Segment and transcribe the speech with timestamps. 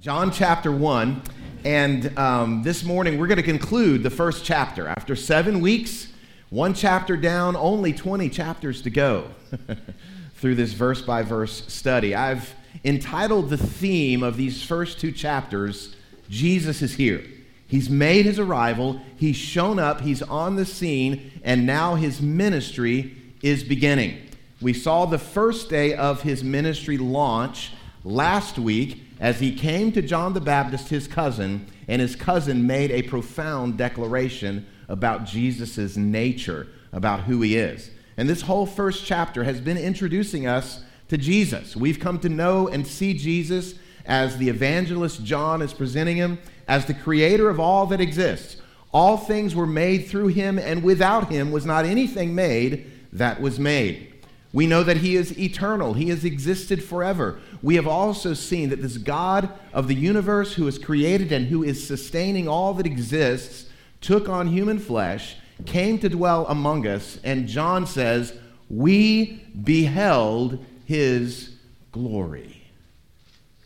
[0.00, 1.22] John chapter 1.
[1.64, 4.86] And um, this morning we're going to conclude the first chapter.
[4.86, 6.12] After seven weeks,
[6.50, 9.32] one chapter down, only 20 chapters to go
[10.36, 12.14] through this verse by verse study.
[12.14, 15.96] I've entitled the theme of these first two chapters,
[16.30, 17.24] Jesus is Here.
[17.66, 23.16] He's made his arrival, he's shown up, he's on the scene, and now his ministry
[23.42, 24.28] is beginning.
[24.60, 27.72] We saw the first day of his ministry launch
[28.04, 32.90] last week as he came to John the Baptist, his cousin, and his cousin made
[32.90, 37.90] a profound declaration about Jesus' nature, about who he is.
[38.16, 41.76] And this whole first chapter has been introducing us to Jesus.
[41.76, 46.86] We've come to know and see Jesus as the evangelist John is presenting him, as
[46.86, 48.60] the creator of all that exists.
[48.92, 53.58] All things were made through him, and without him was not anything made that was
[53.58, 54.14] made.
[54.52, 57.40] We know that He is eternal, He has existed forever.
[57.62, 61.62] We have also seen that this God of the universe, who has created and who
[61.62, 63.66] is sustaining all that exists,
[64.00, 68.32] took on human flesh, came to dwell among us, and John says,
[68.70, 71.56] We beheld His
[71.92, 72.54] glory.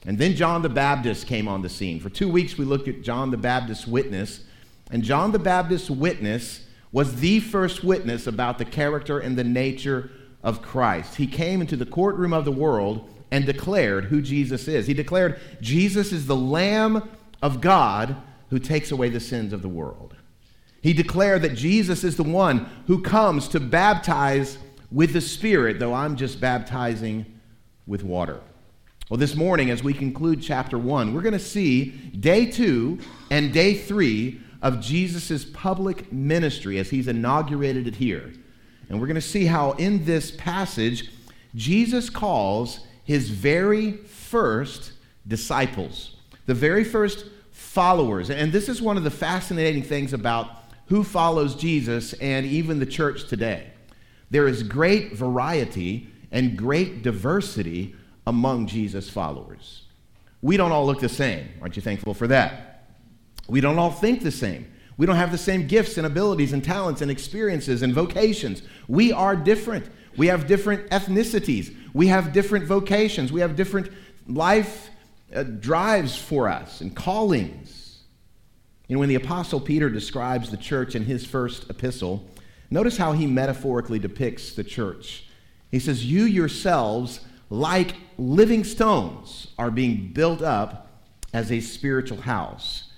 [0.04, 2.00] And then John the Baptist came on the scene.
[2.00, 4.40] For two weeks, we looked at John the Baptist's witness,
[4.90, 10.10] and John the Baptist's witness was the first witness about the character and the nature
[10.42, 11.16] of Christ.
[11.16, 14.86] He came into the courtroom of the world and declared who Jesus is.
[14.86, 17.08] He declared Jesus is the Lamb
[17.40, 18.16] of God
[18.50, 20.14] who takes away the sins of the world.
[20.82, 24.58] He declared that Jesus is the one who comes to baptize
[24.90, 27.24] with the Spirit, though I'm just baptizing
[27.86, 28.40] with water.
[29.08, 32.98] Well, this morning, as we conclude chapter one, we're going to see day two
[33.30, 38.32] and day three of Jesus' public ministry as he's inaugurated it here.
[38.92, 41.10] And we're going to see how in this passage,
[41.54, 44.92] Jesus calls his very first
[45.26, 48.28] disciples, the very first followers.
[48.28, 50.50] And this is one of the fascinating things about
[50.88, 53.70] who follows Jesus and even the church today.
[54.30, 57.96] There is great variety and great diversity
[58.26, 59.84] among Jesus' followers.
[60.42, 61.48] We don't all look the same.
[61.62, 62.88] Aren't you thankful for that?
[63.48, 64.70] We don't all think the same.
[64.96, 68.62] We don't have the same gifts and abilities and talents and experiences and vocations.
[68.88, 69.86] We are different.
[70.16, 71.74] We have different ethnicities.
[71.94, 73.32] We have different vocations.
[73.32, 73.90] We have different
[74.26, 74.90] life
[75.34, 78.00] uh, drives for us and callings.
[78.88, 82.28] You know, when the Apostle Peter describes the church in his first epistle,
[82.70, 85.26] notice how he metaphorically depicts the church.
[85.70, 90.90] He says, You yourselves, like living stones, are being built up
[91.32, 92.91] as a spiritual house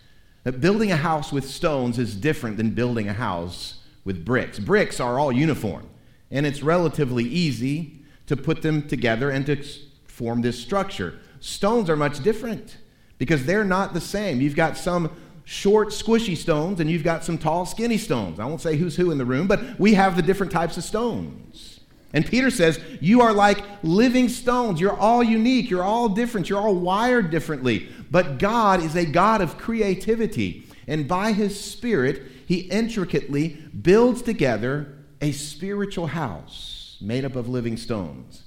[0.44, 4.58] that building a house with stones is different than building a house with bricks.
[4.58, 5.88] Bricks are all uniform,
[6.30, 9.62] and it's relatively easy to put them together and to
[10.04, 11.18] form this structure.
[11.40, 12.76] Stones are much different
[13.18, 14.40] because they're not the same.
[14.40, 15.10] You've got some
[15.44, 18.40] short, squishy stones, and you've got some tall, skinny stones.
[18.40, 20.84] I won't say who's who in the room, but we have the different types of
[20.84, 21.80] stones.
[22.14, 24.80] And Peter says, You are like living stones.
[24.80, 25.68] You're all unique.
[25.68, 26.48] You're all different.
[26.48, 27.88] You're all wired differently.
[28.14, 30.68] But God is a God of creativity.
[30.86, 37.76] And by his Spirit, he intricately builds together a spiritual house made up of living
[37.76, 38.44] stones.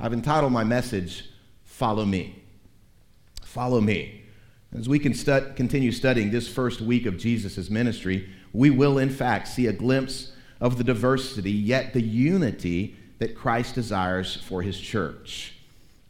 [0.00, 1.28] I've entitled my message,
[1.62, 2.42] Follow Me.
[3.42, 4.22] Follow Me.
[4.74, 9.46] As we can continue studying this first week of Jesus' ministry, we will, in fact,
[9.46, 15.52] see a glimpse of the diversity, yet the unity that Christ desires for his church.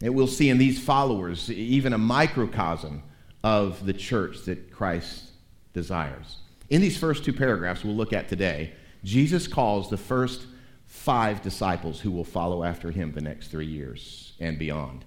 [0.02, 3.02] It will see in these followers even a microcosm
[3.44, 5.30] of the church that Christ
[5.72, 6.38] desires.
[6.70, 8.72] In these first two paragraphs we'll look at today,
[9.04, 10.46] Jesus calls the first
[10.86, 15.04] five disciples who will follow after him the next three years and beyond.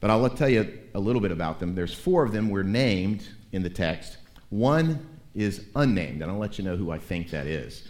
[0.00, 1.74] But I'll tell you a little bit about them.
[1.74, 4.18] There's four of them were named in the text.
[4.50, 7.88] One is unnamed, and I'll let you know who I think that is.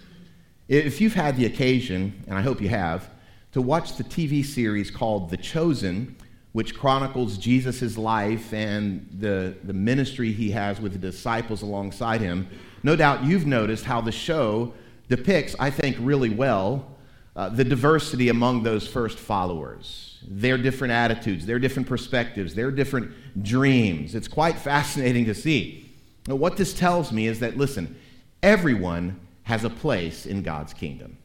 [0.68, 3.10] If you've had the occasion, and I hope you have,
[3.52, 6.14] to watch the TV series called The Chosen,
[6.52, 12.48] which chronicles Jesus' life and the, the ministry he has with the disciples alongside him.
[12.82, 14.72] No doubt you've noticed how the show
[15.08, 16.98] depicts, I think, really well
[17.38, 23.12] uh, the diversity among those first followers, their different attitudes, their different perspectives, their different
[23.44, 24.16] dreams.
[24.16, 25.88] It's quite fascinating to see.
[26.26, 27.96] What this tells me is that, listen,
[28.42, 31.16] everyone has a place in God's kingdom.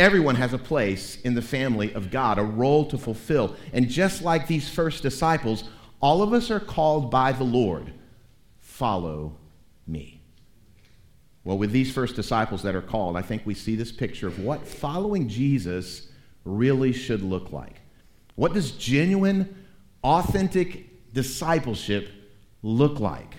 [0.00, 3.54] Everyone has a place in the family of God, a role to fulfill.
[3.74, 5.64] And just like these first disciples,
[6.00, 7.92] all of us are called by the Lord
[8.58, 9.36] follow
[9.86, 10.22] me.
[11.44, 14.38] Well, with these first disciples that are called, I think we see this picture of
[14.38, 16.08] what following Jesus
[16.46, 17.82] really should look like.
[18.36, 19.54] What does genuine,
[20.02, 22.08] authentic discipleship
[22.62, 23.34] look like?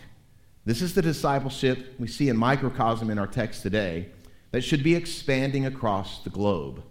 [0.65, 4.11] This is the discipleship we see in microcosm in our text today
[4.51, 6.83] that should be expanding across the globe.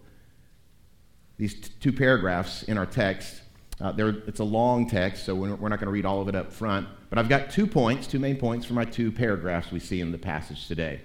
[1.37, 3.43] These t- two paragraphs in our text,
[3.81, 6.35] uh, it's a long text, so we're, we're not going to read all of it
[6.35, 9.81] up front, but I've got two points, two main points for my two paragraphs we
[9.81, 11.01] see in the passage today.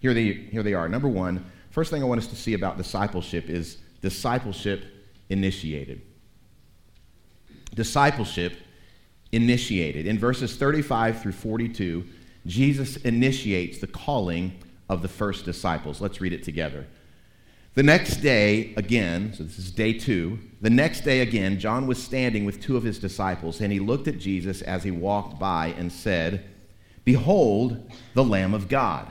[0.00, 0.88] Here they, here they are.
[0.88, 4.84] Number one, first thing I want us to see about discipleship is discipleship
[5.30, 6.02] initiated.
[7.74, 8.56] Discipleship
[9.30, 10.06] initiated.
[10.06, 12.04] In verses 35 through 42,
[12.46, 14.58] Jesus initiates the calling
[14.88, 16.00] of the first disciples.
[16.00, 16.86] Let's read it together.
[17.74, 22.02] The next day, again, so this is day two, the next day again, John was
[22.02, 25.68] standing with two of his disciples, and he looked at Jesus as he walked by
[25.78, 26.44] and said,
[27.04, 29.10] Behold, the Lamb of God.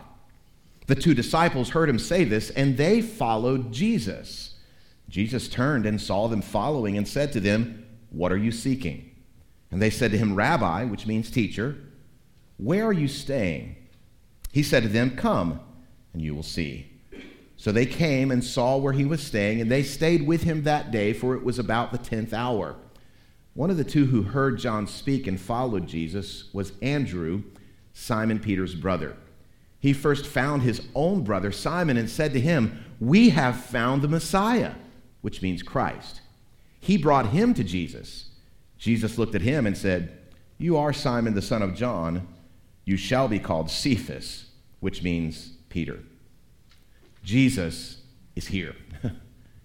[0.85, 4.55] The two disciples heard him say this, and they followed Jesus.
[5.09, 9.11] Jesus turned and saw them following and said to them, What are you seeking?
[9.71, 11.77] And they said to him, Rabbi, which means teacher,
[12.57, 13.75] where are you staying?
[14.51, 15.59] He said to them, Come,
[16.13, 16.91] and you will see.
[17.57, 20.91] So they came and saw where he was staying, and they stayed with him that
[20.91, 22.75] day, for it was about the tenth hour.
[23.53, 27.43] One of the two who heard John speak and followed Jesus was Andrew,
[27.93, 29.15] Simon Peter's brother.
[29.79, 34.07] He first found his own brother Simon and said to him, We have found the
[34.07, 34.73] Messiah,
[35.21, 36.21] which means Christ.
[36.79, 38.29] He brought him to Jesus.
[38.77, 40.17] Jesus looked at him and said,
[40.57, 42.27] You are Simon the son of John.
[42.85, 44.45] You shall be called Cephas,
[44.79, 45.99] which means Peter.
[47.23, 48.01] Jesus
[48.35, 48.75] is here.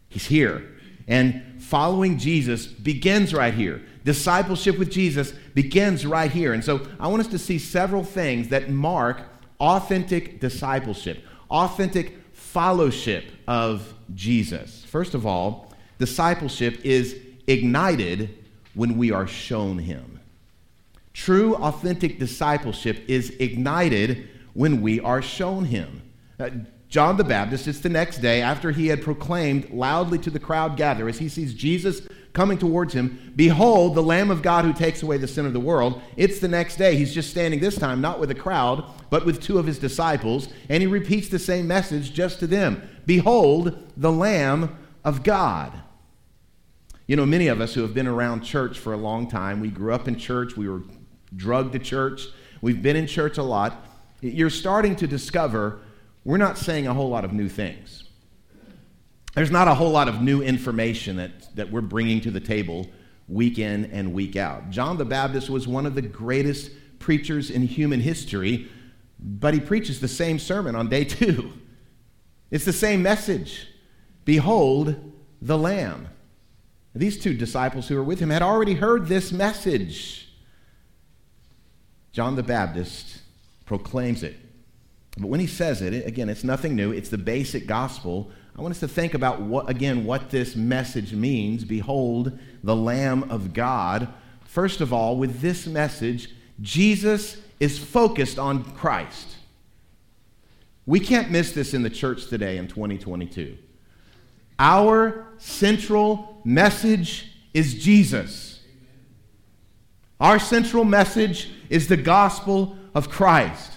[0.09, 0.77] He's here.
[1.09, 3.83] And following Jesus begins right here.
[4.05, 6.53] Discipleship with Jesus begins right here.
[6.53, 9.23] And so I want us to see several things that mark
[9.61, 14.85] authentic discipleship, authentic fellowship of Jesus.
[14.85, 17.17] First of all, discipleship is
[17.47, 20.16] ignited when we are shown him.
[21.17, 26.03] True, authentic discipleship is ignited when we are shown him.
[26.39, 26.51] Uh,
[26.91, 30.77] John the Baptist, it's the next day after he had proclaimed loudly to the crowd
[30.77, 35.03] gather as he sees Jesus coming towards him, Behold, the Lamb of God who takes
[35.03, 36.03] away the sin of the world.
[36.19, 36.97] It's the next day.
[36.97, 40.49] He's just standing this time, not with a crowd, but with two of his disciples,
[40.69, 45.73] and he repeats the same message just to them Behold, the Lamb of God.
[47.07, 49.69] You know, many of us who have been around church for a long time, we
[49.69, 50.83] grew up in church, we were
[51.35, 52.27] drugged the church,
[52.61, 53.87] we've been in church a lot.
[54.21, 55.81] You're starting to discover
[56.25, 58.05] we're not saying a whole lot of new things.
[59.35, 62.87] There's not a whole lot of new information that, that we're bringing to the table
[63.29, 64.71] week in and week out.
[64.71, 68.69] John the Baptist was one of the greatest preachers in human history,
[69.19, 71.53] but he preaches the same sermon on day two.
[72.51, 73.69] It's the same message
[74.25, 76.09] Behold the Lamb.
[76.95, 80.26] These two disciples who were with him had already heard this message.
[82.17, 83.21] John the Baptist
[83.67, 84.39] proclaims it.
[85.19, 88.31] But when he says it, again, it's nothing new, it's the basic gospel.
[88.57, 91.63] I want us to think about what, again, what this message means.
[91.63, 94.09] Behold, the Lamb of God.
[94.47, 96.31] First of all, with this message,
[96.63, 99.37] Jesus is focused on Christ.
[100.87, 103.59] We can't miss this in the church today in 2022.
[104.59, 108.56] Our central message is Jesus.
[110.21, 113.73] Our central message is the gospel of Christ.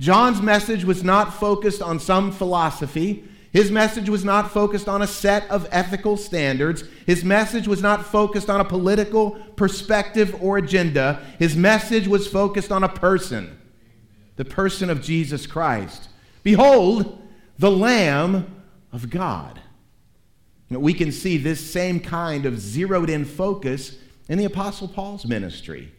[0.00, 3.24] John's message was not focused on some philosophy.
[3.52, 6.84] His message was not focused on a set of ethical standards.
[7.06, 11.22] His message was not focused on a political perspective or agenda.
[11.38, 13.58] His message was focused on a person,
[14.36, 16.08] the person of Jesus Christ.
[16.42, 17.20] Behold,
[17.58, 19.60] the Lamb of God.
[20.70, 23.96] Know, we can see this same kind of zeroed in focus
[24.28, 25.92] in the Apostle Paul's ministry.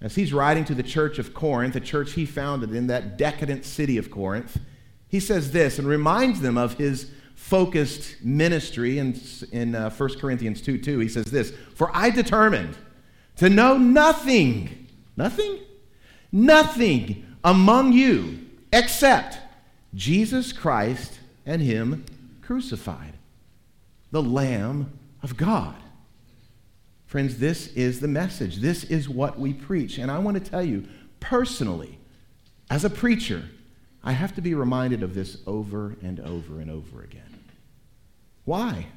[0.00, 3.64] As he's writing to the church of Corinth, a church he founded in that decadent
[3.64, 4.58] city of Corinth,
[5.08, 9.18] he says this and reminds them of his focused ministry in,
[9.52, 10.98] in uh, 1 Corinthians 2 2.
[10.98, 12.76] He says this For I determined
[13.36, 15.60] to know nothing, nothing,
[16.32, 19.38] nothing among you except
[19.94, 22.04] Jesus Christ and Him
[22.42, 23.14] crucified
[24.10, 25.76] the Lamb of God.
[27.16, 28.56] Friends, this is the message.
[28.56, 29.96] This is what we preach.
[29.96, 30.86] And I want to tell you,
[31.18, 31.98] personally,
[32.68, 33.44] as a preacher,
[34.04, 37.40] I have to be reminded of this over and over and over again.
[38.44, 38.88] Why?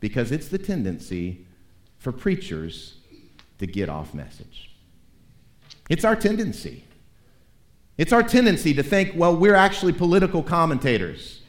[0.00, 1.46] Because it's the tendency
[1.96, 2.94] for preachers
[3.58, 4.72] to get off message.
[5.88, 6.82] It's our tendency.
[7.98, 11.42] It's our tendency to think, well, we're actually political commentators.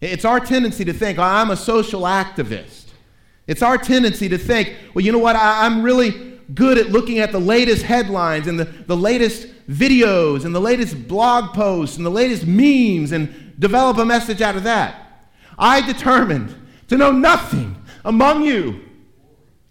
[0.00, 2.83] It's our tendency to think, I'm a social activist.
[3.46, 7.18] It's our tendency to think, well, you know what, I, am really good at looking
[7.18, 12.04] at the latest headlines and the, the latest videos and the latest blog posts and
[12.04, 15.30] the latest memes and develop a message out of that.
[15.58, 16.54] I determined
[16.88, 18.80] to know nothing among you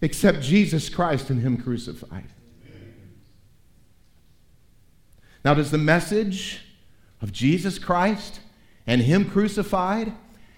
[0.01, 2.27] except Jesus Christ and Him crucified.
[5.45, 6.61] Now, does the message
[7.21, 8.39] of Jesus Christ
[8.87, 10.13] and Him crucified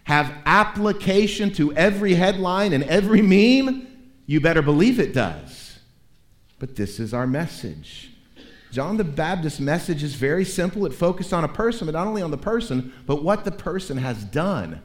[0.06, 3.88] have application to every headline and every meme?
[4.26, 5.78] You better believe it does.
[6.58, 8.12] But this is our message.
[8.72, 10.86] John the Baptist's message is very simple.
[10.86, 13.98] It focused on a person, but not only on the person, but what the person
[13.98, 14.82] has done.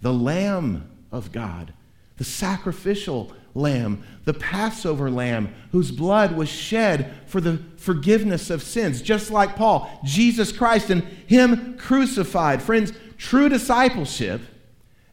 [0.00, 1.72] The Lamb of God,
[2.16, 9.02] the sacrificial lamb, the Passover lamb, whose blood was shed for the forgiveness of sins,
[9.02, 12.62] just like Paul, Jesus Christ and Him crucified.
[12.62, 14.40] Friends, true discipleship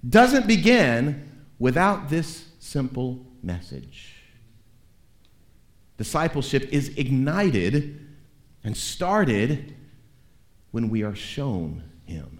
[0.08, 4.16] doesn't begin without this simple message.
[5.98, 8.08] Discipleship is ignited
[8.64, 9.76] and started
[10.72, 12.40] when we are shown Him.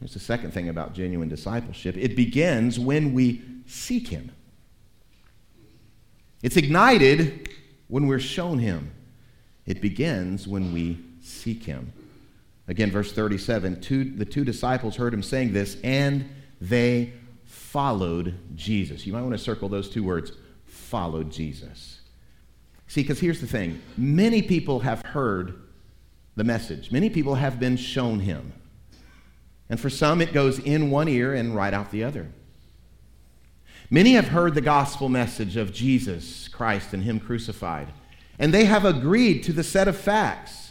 [0.00, 4.32] Here's the second thing about genuine discipleship it begins when we seek Him.
[6.42, 7.48] It's ignited
[7.88, 8.92] when we're shown him.
[9.66, 11.92] It begins when we seek him.
[12.70, 17.12] Again, verse 37 two, the two disciples heard him saying this, and they
[17.44, 19.04] followed Jesus.
[19.04, 20.32] You might want to circle those two words
[20.64, 22.00] followed Jesus.
[22.86, 25.60] See, because here's the thing many people have heard
[26.36, 28.52] the message, many people have been shown him.
[29.68, 32.28] And for some, it goes in one ear and right out the other.
[33.90, 37.88] Many have heard the gospel message of Jesus Christ and Him crucified,
[38.38, 40.69] and they have agreed to the set of facts.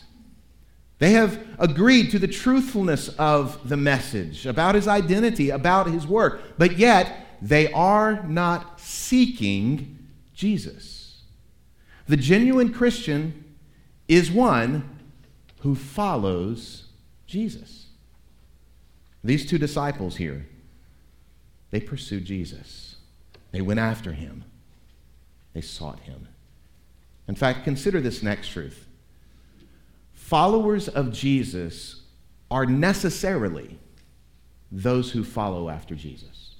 [0.99, 6.41] They have agreed to the truthfulness of the message about His identity, about His work,
[6.57, 11.21] but yet they are not seeking Jesus.
[12.07, 13.55] The genuine Christian
[14.07, 14.97] is one
[15.59, 16.87] who follows
[17.27, 17.87] Jesus.
[19.23, 20.47] These two disciples here,
[21.71, 22.95] they pursued Jesus.
[23.51, 24.43] They went after him,
[25.53, 26.27] they sought him.
[27.27, 28.87] In fact, consider this next truth
[30.29, 32.03] followers of Jesus
[32.51, 33.79] are necessarily
[34.71, 36.53] those who follow after Jesus.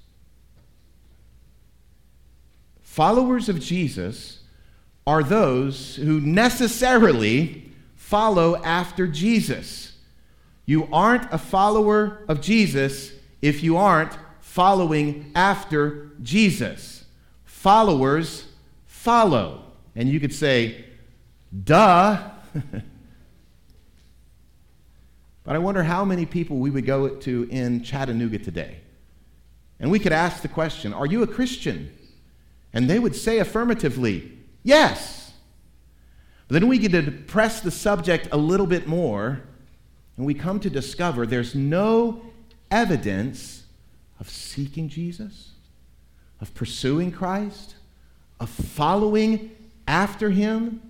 [2.82, 4.40] Followers of Jesus
[5.06, 9.96] are those who necessarily follow after Jesus.
[10.66, 17.04] You aren't a follower of Jesus if you aren't following after Jesus.
[17.44, 18.48] Followers
[18.86, 19.62] follow.
[19.94, 20.86] And you could say,
[21.62, 22.30] duh.
[25.50, 28.76] but I wonder how many people we would go to in Chattanooga today.
[29.80, 31.92] And we could ask the question, Are you a Christian?
[32.72, 35.32] And they would say affirmatively, Yes.
[36.46, 39.42] But then we get to press the subject a little bit more,
[40.16, 42.22] and we come to discover there's no
[42.70, 43.64] evidence
[44.20, 45.50] of seeking Jesus,
[46.40, 47.74] of pursuing Christ,
[48.38, 49.50] of following
[49.88, 50.80] after Him.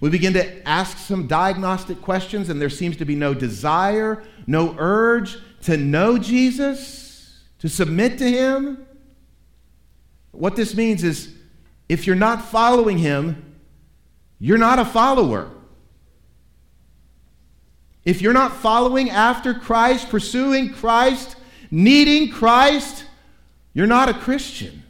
[0.00, 4.74] We begin to ask some diagnostic questions, and there seems to be no desire, no
[4.78, 8.86] urge to know Jesus, to submit to Him.
[10.32, 11.34] What this means is
[11.88, 13.54] if you're not following Him,
[14.38, 15.50] you're not a follower.
[18.04, 21.36] If you're not following after Christ, pursuing Christ,
[21.70, 23.04] needing Christ,
[23.72, 24.82] you're not a Christian.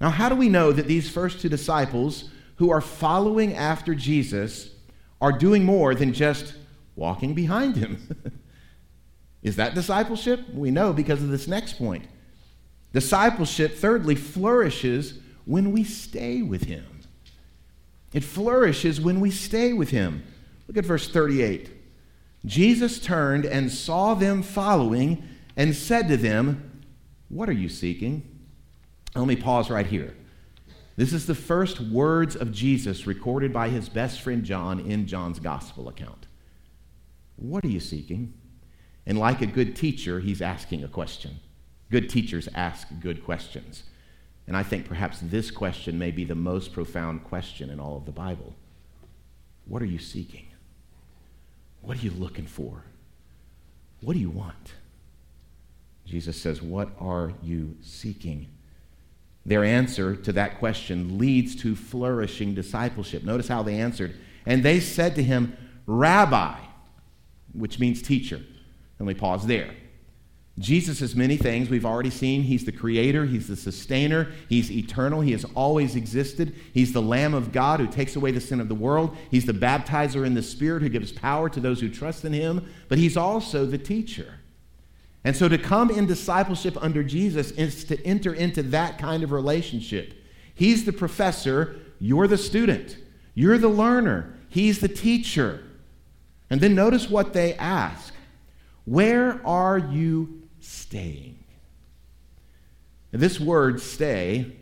[0.00, 4.70] Now, how do we know that these first two disciples who are following after Jesus
[5.20, 6.54] are doing more than just
[6.94, 8.08] walking behind him?
[9.42, 10.48] Is that discipleship?
[10.52, 12.06] We know because of this next point.
[12.92, 16.84] Discipleship, thirdly, flourishes when we stay with him.
[18.12, 20.24] It flourishes when we stay with him.
[20.66, 21.70] Look at verse 38.
[22.44, 25.22] Jesus turned and saw them following
[25.56, 26.84] and said to them,
[27.28, 28.22] What are you seeking?
[29.14, 30.14] Let me pause right here.
[30.96, 35.38] This is the first words of Jesus recorded by his best friend John in John's
[35.38, 36.26] gospel account.
[37.36, 38.32] What are you seeking?
[39.04, 41.38] And like a good teacher, he's asking a question.
[41.90, 43.84] Good teachers ask good questions.
[44.46, 48.06] And I think perhaps this question may be the most profound question in all of
[48.06, 48.54] the Bible.
[49.66, 50.46] What are you seeking?
[51.82, 52.84] What are you looking for?
[54.00, 54.74] What do you want?
[56.06, 58.48] Jesus says, What are you seeking?
[59.46, 63.22] Their answer to that question leads to flourishing discipleship.
[63.22, 64.16] Notice how they answered.
[64.44, 66.58] And they said to him, Rabbi,
[67.52, 68.40] which means teacher.
[68.98, 69.72] And we pause there.
[70.58, 72.42] Jesus is many things we've already seen.
[72.42, 76.54] He's the creator, He's the sustainer, He's eternal, He has always existed.
[76.72, 79.16] He's the Lamb of God who takes away the sin of the world.
[79.30, 82.66] He's the baptizer in the Spirit who gives power to those who trust in Him,
[82.88, 84.40] but He's also the teacher.
[85.26, 89.32] And so to come in discipleship under Jesus is to enter into that kind of
[89.32, 90.14] relationship.
[90.54, 92.96] He's the professor, you're the student.
[93.34, 95.64] You're the learner, He's the teacher.
[96.48, 98.14] And then notice what they ask
[98.84, 101.42] Where are you staying?
[103.10, 104.52] This word stay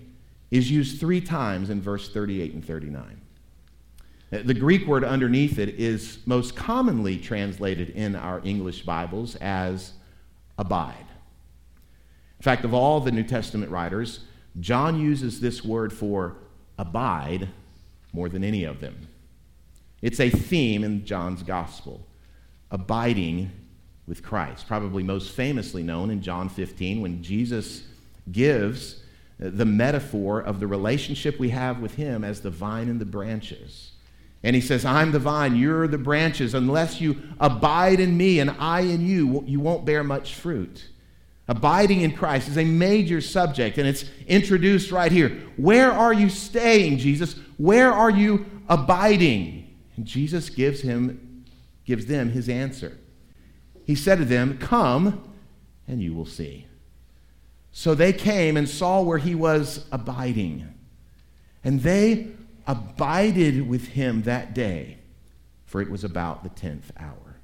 [0.50, 3.20] is used three times in verse 38 and 39.
[4.30, 9.92] The Greek word underneath it is most commonly translated in our English Bibles as
[10.58, 11.06] abide.
[12.38, 14.20] In fact, of all the New Testament writers,
[14.60, 16.36] John uses this word for
[16.78, 17.48] abide
[18.12, 19.08] more than any of them.
[20.02, 22.06] It's a theme in John's gospel
[22.70, 23.50] abiding
[24.06, 27.84] with Christ, probably most famously known in John 15 when Jesus
[28.30, 29.02] gives
[29.38, 33.92] the metaphor of the relationship we have with Him as the vine and the branches.
[34.44, 36.52] And he says, I'm the vine, you're the branches.
[36.52, 40.90] Unless you abide in me and I in you, you won't bear much fruit.
[41.48, 45.30] Abiding in Christ is a major subject, and it's introduced right here.
[45.56, 47.36] Where are you staying, Jesus?
[47.56, 49.74] Where are you abiding?
[49.96, 51.44] And Jesus gives him
[51.86, 52.98] gives them his answer.
[53.84, 55.22] He said to them, "Come,
[55.86, 56.66] and you will see."
[57.72, 60.66] So they came and saw where he was abiding.
[61.62, 62.28] And they
[62.66, 64.98] abided with him that day,
[65.64, 67.36] for it was about the 10th hour.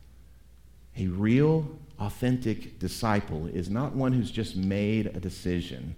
[0.97, 1.67] A real
[1.99, 5.95] authentic disciple is not one who's just made a decision,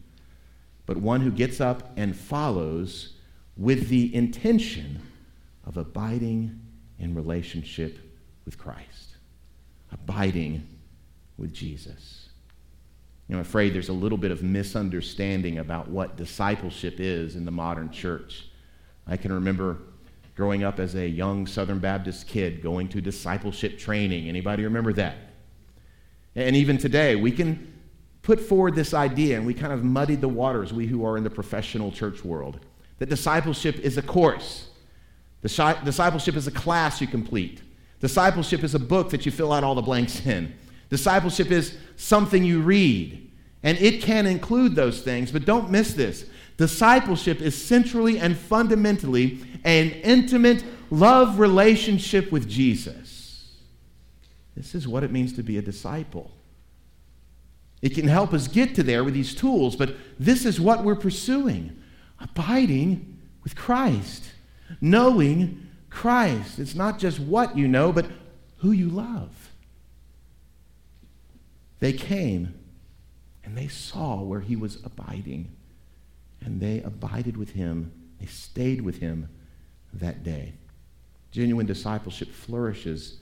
[0.86, 3.14] but one who gets up and follows
[3.56, 5.00] with the intention
[5.64, 6.58] of abiding
[6.98, 7.98] in relationship
[8.44, 9.16] with Christ,
[9.92, 10.66] abiding
[11.36, 12.28] with Jesus.
[13.30, 17.90] I'm afraid there's a little bit of misunderstanding about what discipleship is in the modern
[17.90, 18.48] church.
[19.12, 19.76] I can remember
[20.36, 24.26] growing up as a young Southern Baptist kid going to discipleship training.
[24.26, 25.16] Anybody remember that?
[26.34, 27.74] And even today, we can
[28.22, 31.24] put forward this idea, and we kind of muddied the waters, we who are in
[31.24, 32.60] the professional church world,
[33.00, 34.68] that discipleship is a course.
[35.42, 37.60] Discipleship is a class you complete.
[38.00, 40.54] Discipleship is a book that you fill out all the blanks in.
[40.88, 43.30] Discipleship is something you read.
[43.62, 46.24] And it can include those things, but don't miss this.
[46.56, 53.56] Discipleship is centrally and fundamentally an intimate love relationship with Jesus.
[54.56, 56.30] This is what it means to be a disciple.
[57.80, 60.94] It can help us get to there with these tools, but this is what we're
[60.96, 61.76] pursuing
[62.20, 64.24] abiding with Christ,
[64.80, 66.60] knowing Christ.
[66.60, 68.06] It's not just what you know, but
[68.58, 69.50] who you love.
[71.80, 72.54] They came
[73.42, 75.50] and they saw where he was abiding
[76.44, 77.92] and they abided with him.
[78.20, 79.28] They stayed with him
[79.94, 80.54] that day.
[81.30, 83.18] Genuine discipleship flourishes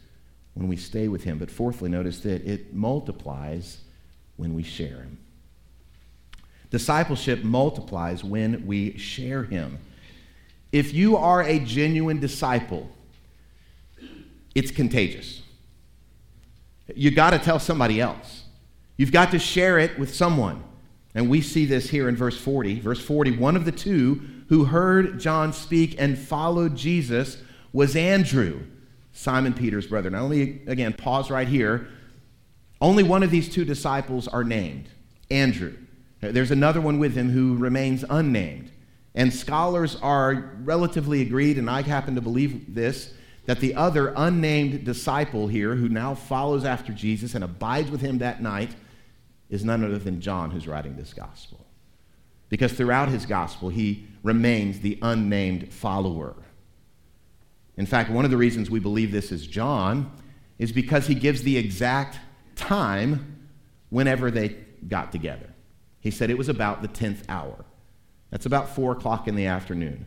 [0.55, 1.39] when we stay with him.
[1.39, 3.79] But fourthly, notice that it multiplies
[4.37, 5.19] when we share him.
[6.71, 9.79] Discipleship multiplies when we share him.
[10.73, 12.89] If you are a genuine disciple,
[14.55, 15.43] it's contagious.
[16.95, 18.45] You've got to tell somebody else.
[18.97, 20.63] You've got to share it with someone.
[21.15, 22.81] And we see this here in verse 40.
[22.81, 27.39] Verse 40 one of the two who heard John speak and followed Jesus
[27.73, 28.63] was Andrew,
[29.13, 30.11] Simon Peter's brother.
[30.11, 31.89] Now, let me again pause right here.
[32.81, 34.89] Only one of these two disciples are named
[35.31, 35.77] Andrew.
[36.21, 38.71] There's another one with him who remains unnamed.
[39.15, 43.13] And scholars are relatively agreed, and I happen to believe this,
[43.47, 48.19] that the other unnamed disciple here, who now follows after Jesus and abides with him
[48.19, 48.75] that night,
[49.51, 51.67] is none other than John who's writing this gospel.
[52.49, 56.35] Because throughout his gospel, he remains the unnamed follower.
[57.77, 60.11] In fact, one of the reasons we believe this is John
[60.59, 62.19] is because he gives the exact
[62.57, 63.49] time
[63.89, 64.57] whenever they
[64.89, 65.49] got together.
[66.01, 67.65] He said it was about the 10th hour.
[68.31, 70.07] That's about 4 o'clock in the afternoon.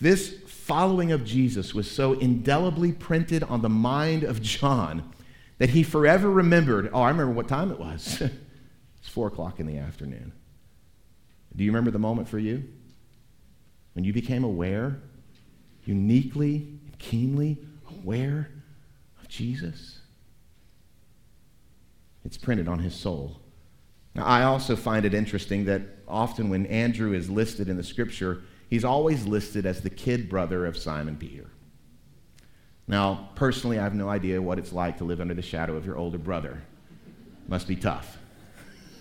[0.00, 5.10] This following of Jesus was so indelibly printed on the mind of John
[5.58, 8.22] that he forever remembered oh, I remember what time it was.
[9.04, 10.32] It's four o'clock in the afternoon.
[11.54, 12.64] Do you remember the moment for you?
[13.92, 14.98] When you became aware,
[15.84, 17.58] uniquely, keenly
[18.00, 18.48] aware
[19.20, 19.98] of Jesus?
[22.24, 23.42] It's printed on his soul.
[24.14, 28.40] Now, I also find it interesting that often when Andrew is listed in the scripture,
[28.70, 31.50] he's always listed as the kid brother of Simon Peter.
[32.88, 35.84] Now, personally, I have no idea what it's like to live under the shadow of
[35.84, 36.62] your older brother.
[37.48, 38.16] Must be tough.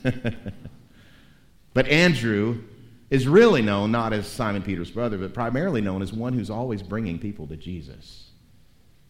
[1.73, 2.63] but Andrew
[3.09, 6.81] is really known not as Simon Peter's brother, but primarily known as one who's always
[6.81, 8.31] bringing people to Jesus.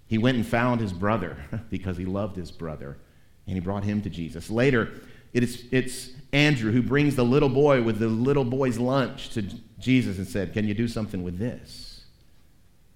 [0.08, 1.38] He went and found his brother
[1.70, 2.98] because he loved his brother,
[3.48, 4.50] and he brought him to Jesus.
[4.50, 4.92] Later,
[5.34, 9.42] it's, it's Andrew who brings the little boy with the little boy's lunch to
[9.80, 12.06] Jesus and said, Can you do something with this?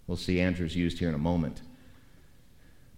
[0.08, 1.62] We'll see Andrew's used here in a moment.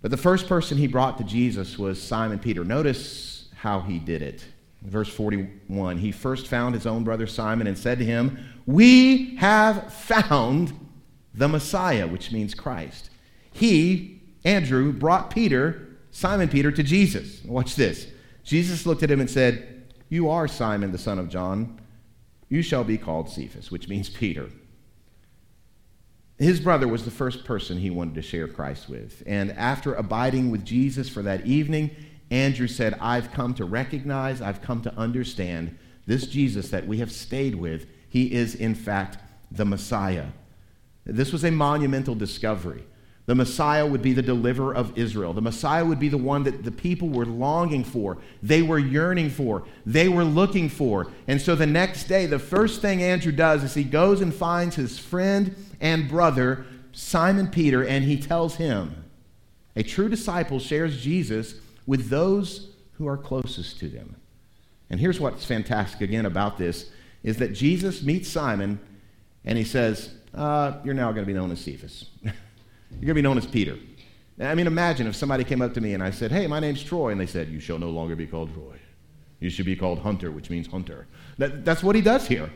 [0.01, 2.63] But the first person he brought to Jesus was Simon Peter.
[2.63, 4.45] Notice how he did it.
[4.81, 9.93] Verse 41 He first found his own brother Simon and said to him, We have
[9.93, 10.73] found
[11.33, 13.09] the Messiah, which means Christ.
[13.51, 17.43] He, Andrew, brought Peter, Simon Peter, to Jesus.
[17.43, 18.07] Watch this.
[18.43, 21.79] Jesus looked at him and said, You are Simon, the son of John.
[22.47, 24.49] You shall be called Cephas, which means Peter.
[26.39, 29.21] His brother was the first person he wanted to share Christ with.
[29.27, 31.91] And after abiding with Jesus for that evening,
[32.31, 37.11] Andrew said, I've come to recognize, I've come to understand this Jesus that we have
[37.11, 37.87] stayed with.
[38.09, 39.17] He is, in fact,
[39.51, 40.27] the Messiah.
[41.05, 42.83] This was a monumental discovery.
[43.25, 45.33] The Messiah would be the deliverer of Israel.
[45.33, 49.29] The Messiah would be the one that the people were longing for, they were yearning
[49.29, 51.11] for, they were looking for.
[51.27, 54.75] And so the next day, the first thing Andrew does is he goes and finds
[54.75, 59.05] his friend and brother, Simon Peter, and he tells him,
[59.75, 61.53] a true disciple shares Jesus
[61.89, 64.15] with those who are closest to them.
[64.91, 66.91] And here's what's fantastic again about this
[67.23, 68.79] is that Jesus meets Simon
[69.43, 72.05] and he says, uh, You're now going to be known as Cephas.
[72.21, 72.31] You're
[73.01, 73.75] going to be known as Peter.
[74.39, 76.83] I mean, imagine if somebody came up to me and I said, Hey, my name's
[76.83, 77.09] Troy.
[77.09, 78.79] And they said, You shall no longer be called Troy.
[79.39, 81.07] You should be called Hunter, which means hunter.
[81.39, 82.51] That, that's what he does here.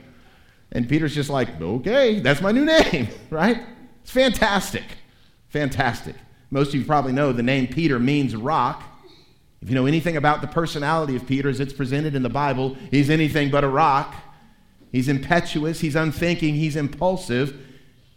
[0.73, 3.63] And Peter's just like, Okay, that's my new name, right?
[4.03, 4.83] It's fantastic.
[5.49, 6.15] Fantastic.
[6.51, 8.92] Most of you probably know the name Peter means rock.
[9.63, 12.75] If you know anything about the personality of Peter as it's presented in the Bible,
[12.91, 14.13] he's anything but a rock.
[14.91, 17.57] He's impetuous, he's unthinking, he's impulsive.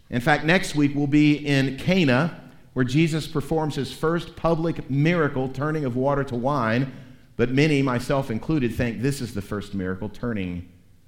[0.09, 5.47] In fact, next week we'll be in Cana, where Jesus performs his first public miracle,
[5.47, 6.91] turning of water to wine.
[7.37, 10.67] But many, myself included, think this is the first miracle, turning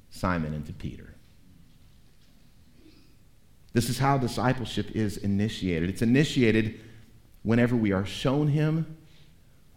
[0.09, 1.15] Simon into Peter.
[3.73, 5.89] This is how discipleship is initiated.
[5.89, 6.79] It's initiated
[7.43, 8.95] whenever we are shown him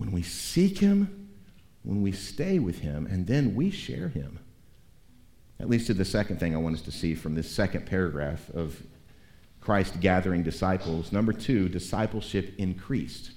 [0.03, 1.29] when we seek Him,
[1.85, 4.41] when we stay with Him, and then we share Him.
[5.61, 8.51] At least to the second thing I want us to see from this second paragraph
[8.51, 8.83] of
[9.61, 11.13] Christ gathering disciples.
[11.13, 13.31] Number two, discipleship increased.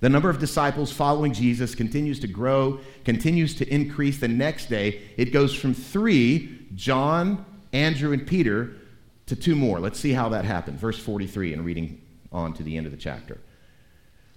[0.00, 4.18] The number of disciples following Jesus continues to grow, continues to increase.
[4.18, 8.74] The next day, it goes from three, John, Andrew, and Peter,
[9.26, 9.80] to two more.
[9.80, 10.78] Let's see how that happened.
[10.78, 13.40] Verse 43, and reading on to the end of the chapter.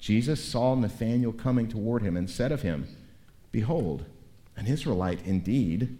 [0.00, 2.88] Jesus saw Nathanael coming toward him and said of him,
[3.52, 4.06] Behold,
[4.56, 5.98] an Israelite indeed,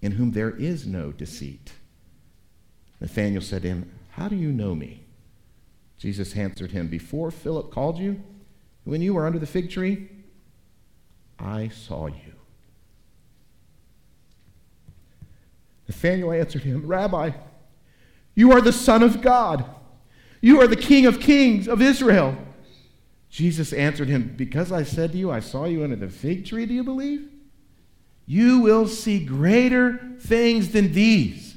[0.00, 1.72] in whom there is no deceit.
[3.00, 5.04] Nathanael said to him, How do you know me?
[5.98, 8.20] Jesus answered him, Before Philip called you,
[8.84, 10.08] when you were under the fig tree,
[11.38, 12.34] I saw you.
[15.88, 17.30] Nathanael answered him, Rabbi,
[18.34, 19.64] you are the Son of God.
[20.40, 22.36] You are the King of kings of Israel.
[23.32, 26.66] Jesus answered him, Because I said to you, I saw you under the fig tree,
[26.66, 27.30] do you believe?
[28.26, 31.56] You will see greater things than these.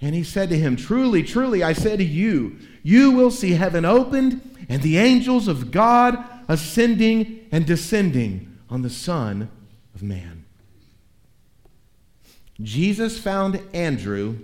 [0.00, 3.84] And he said to him, Truly, truly, I say to you, you will see heaven
[3.84, 9.50] opened and the angels of God ascending and descending on the Son
[9.96, 10.44] of Man.
[12.62, 14.38] Jesus found Andrew.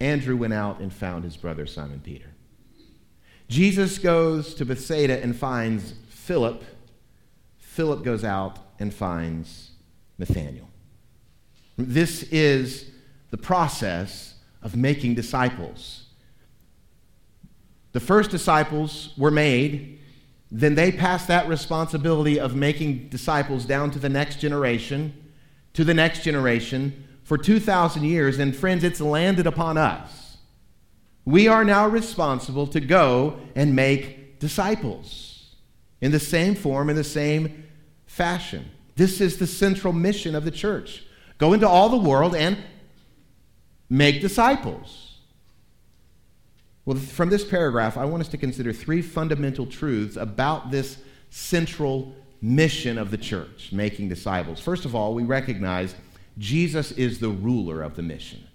[0.00, 2.29] Andrew went out and found his brother Simon Peter.
[3.50, 6.62] Jesus goes to Bethsaida and finds Philip.
[7.58, 9.72] Philip goes out and finds
[10.18, 10.68] Nathanael.
[11.76, 12.92] This is
[13.32, 16.04] the process of making disciples.
[17.90, 19.98] The first disciples were made,
[20.52, 25.12] then they passed that responsibility of making disciples down to the next generation,
[25.72, 28.38] to the next generation for 2,000 years.
[28.38, 30.19] And friends, it's landed upon us
[31.24, 35.54] we are now responsible to go and make disciples
[36.00, 37.64] in the same form, in the same
[38.06, 38.70] fashion.
[38.96, 41.04] This is the central mission of the church.
[41.38, 42.58] Go into all the world and
[43.88, 45.18] make disciples.
[46.84, 50.98] Well, from this paragraph, I want us to consider three fundamental truths about this
[51.30, 54.60] central mission of the church, making disciples.
[54.60, 55.94] First of all, we recognize
[56.38, 58.46] Jesus is the ruler of the mission.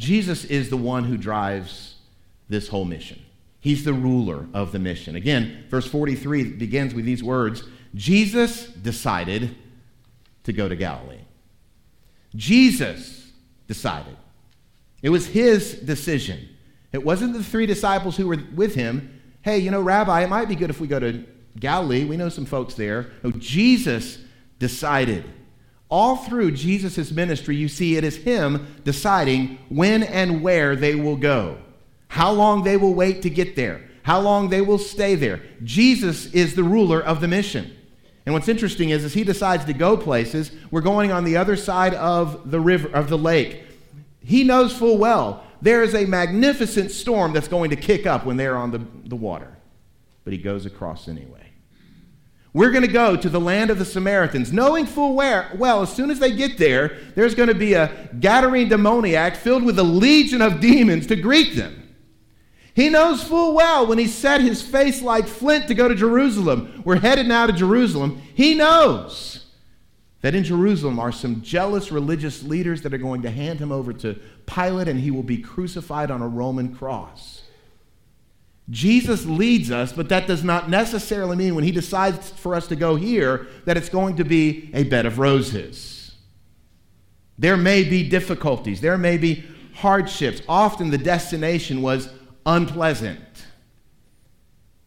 [0.00, 1.96] Jesus is the one who drives
[2.48, 3.20] this whole mission.
[3.60, 5.14] He's the ruler of the mission.
[5.14, 9.54] Again, verse 43 begins with these words Jesus decided
[10.44, 11.18] to go to Galilee.
[12.34, 13.30] Jesus
[13.66, 14.16] decided.
[15.02, 16.48] It was his decision.
[16.92, 19.20] It wasn't the three disciples who were with him.
[19.42, 21.26] Hey, you know, Rabbi, it might be good if we go to
[21.58, 22.04] Galilee.
[22.04, 23.10] We know some folks there.
[23.22, 24.16] No, Jesus
[24.58, 25.24] decided.
[25.90, 31.16] All through Jesus' ministry, you see it is him deciding when and where they will
[31.16, 31.58] go,
[32.08, 35.42] how long they will wait to get there, how long they will stay there.
[35.64, 37.76] Jesus is the ruler of the mission.
[38.24, 41.56] And what's interesting is, as he decides to go places, we're going on the other
[41.56, 43.64] side of the river, of the lake.
[44.22, 48.36] He knows full well there is a magnificent storm that's going to kick up when
[48.36, 49.56] they're on the, the water.
[50.24, 51.49] But he goes across anyway.
[52.52, 56.10] We're going to go to the land of the Samaritans, knowing full well, as soon
[56.10, 60.42] as they get there, there's going to be a Gadarene demoniac filled with a legion
[60.42, 61.80] of demons to greet them.
[62.74, 66.82] He knows full well when he set his face like flint to go to Jerusalem.
[66.84, 68.22] We're headed now to Jerusalem.
[68.34, 69.46] He knows
[70.22, 73.92] that in Jerusalem are some jealous religious leaders that are going to hand him over
[73.94, 77.42] to Pilate and he will be crucified on a Roman cross.
[78.70, 82.76] Jesus leads us, but that does not necessarily mean when he decides for us to
[82.76, 86.14] go here that it's going to be a bed of roses.
[87.36, 90.42] There may be difficulties, there may be hardships.
[90.48, 92.10] Often the destination was
[92.46, 93.20] unpleasant.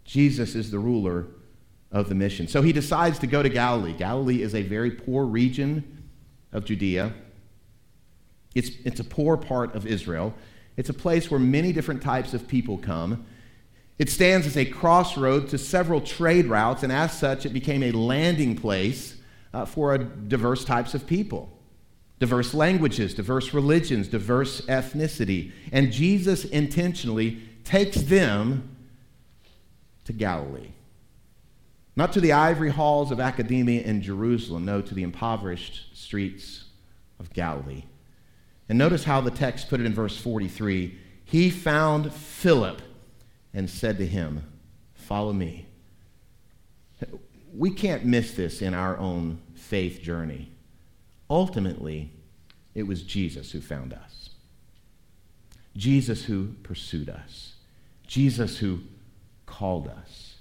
[0.06, 1.26] Jesus is the ruler
[1.92, 2.48] of the mission.
[2.48, 3.94] So he decides to go to Galilee.
[3.94, 6.04] Galilee is a very poor region
[6.52, 7.14] of Judea.
[8.56, 10.34] It's, it's a poor part of Israel.
[10.78, 13.26] It's a place where many different types of people come.
[14.00, 17.92] It stands as a crossroad to several trade routes, and as such, it became a
[17.92, 19.16] landing place
[19.54, 21.50] uh, for diverse types of people
[22.20, 25.52] diverse languages, diverse religions, diverse ethnicity.
[25.74, 28.78] And Jesus intentionally takes them
[30.06, 30.70] to Galilee.
[31.98, 36.64] Not to the ivory halls of academia in Jerusalem, no, to the impoverished streets
[37.20, 37.84] of Galilee.
[38.70, 42.82] And notice how the text put it in verse 43 He found Philip
[43.54, 44.44] and said to him,
[44.96, 45.68] Follow me.
[47.56, 50.52] We can't miss this in our own faith journey.
[51.30, 52.12] Ultimately,
[52.74, 54.30] it was Jesus who found us,
[55.76, 57.54] Jesus who pursued us,
[58.08, 58.80] Jesus who
[59.46, 60.36] called us.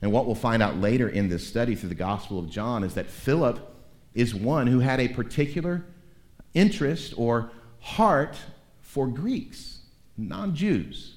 [0.00, 2.94] And what we'll find out later in this study through the Gospel of John is
[2.94, 3.60] that Philip
[4.14, 5.84] is one who had a particular
[6.54, 8.36] interest or heart
[8.80, 9.78] for Greeks,
[10.16, 11.16] non Jews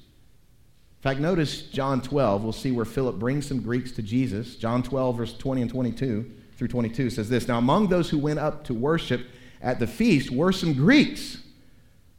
[1.05, 2.43] fact, notice John 12.
[2.43, 4.55] We'll see where Philip brings some Greeks to Jesus.
[4.55, 8.39] John 12, verse 20 and 22 through 22 says this Now, among those who went
[8.39, 9.27] up to worship
[9.61, 11.43] at the feast were some Greeks.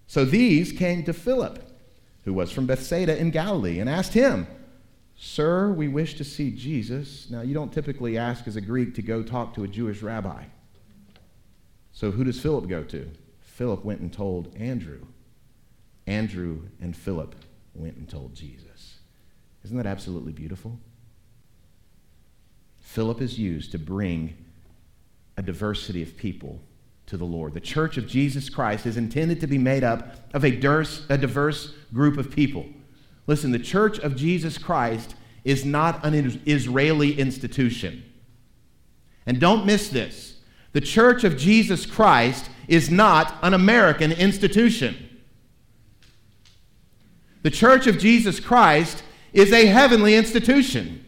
[0.06, 1.68] So these came to Philip,
[2.24, 4.46] who was from Bethsaida in Galilee, and asked him,
[5.16, 7.28] Sir, we wish to see Jesus.
[7.28, 10.44] Now, you don't typically ask as a Greek to go talk to a Jewish rabbi.
[11.90, 13.10] So who does Philip go to?
[13.40, 15.00] Philip went and told Andrew.
[16.06, 17.34] Andrew and Philip
[17.74, 18.65] went and told Jesus.
[19.66, 20.78] Isn't that absolutely beautiful?
[22.78, 24.36] Philip is used to bring
[25.36, 26.60] a diversity of people
[27.06, 27.52] to the Lord.
[27.52, 31.18] The church of Jesus Christ is intended to be made up of a diverse, a
[31.18, 32.64] diverse group of people.
[33.26, 38.04] Listen, the church of Jesus Christ is not an Israeli institution.
[39.26, 40.36] And don't miss this.
[40.74, 44.94] The church of Jesus Christ is not an American institution.
[47.42, 49.02] The church of Jesus Christ
[49.36, 51.04] is a heavenly institution,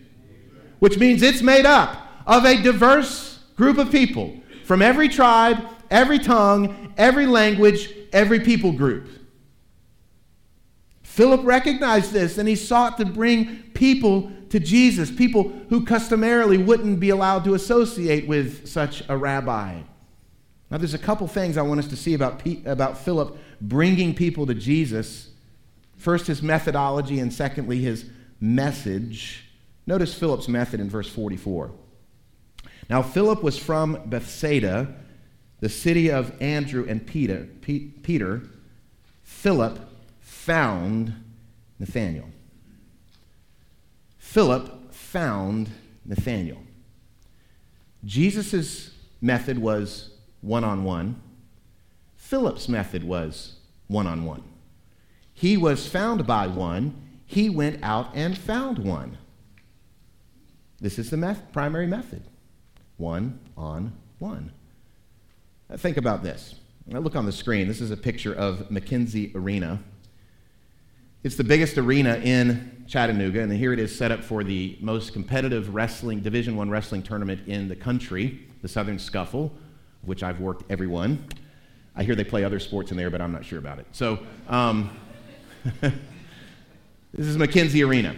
[0.81, 6.19] which means it's made up of a diverse group of people from every tribe, every
[6.19, 9.09] tongue, every language, every people group.
[11.03, 17.01] Philip recognized this and he sought to bring people to Jesus, people who customarily wouldn't
[17.01, 19.81] be allowed to associate with such a rabbi.
[20.71, 24.15] Now, there's a couple things I want us to see about, P- about Philip bringing
[24.15, 25.31] people to Jesus.
[25.97, 28.05] First, his methodology, and secondly, his
[28.41, 29.45] message.
[29.87, 31.71] Notice Philip's method in verse 44.
[32.91, 34.95] Now, Philip was from Bethsaida,
[35.61, 37.49] the city of Andrew and Peter.
[37.61, 38.43] P- Peter.
[39.23, 39.79] Philip
[40.21, 41.15] found
[41.79, 42.31] Nathanael.
[44.19, 45.71] Philip found
[46.05, 46.63] Nathanael.
[48.05, 51.21] Jesus' method was one on one,
[52.17, 53.55] Philip's method was
[53.87, 54.43] one on one.
[55.33, 59.19] He was found by one, he went out and found one.
[60.81, 62.23] This is the meth- primary method
[62.97, 64.51] one on one.
[65.77, 66.55] Think about this.
[66.87, 67.69] Now look on the screen.
[67.69, 69.79] This is a picture of McKenzie Arena.
[71.23, 75.13] It's the biggest arena in Chattanooga, and here it is set up for the most
[75.13, 79.53] competitive wrestling, Division One wrestling tournament in the country, the Southern Scuffle,
[80.03, 81.23] which I've worked every one.
[81.95, 83.87] I hear they play other sports in there, but I'm not sure about it.
[83.93, 84.91] So, um,
[87.13, 88.17] this is McKenzie Arena.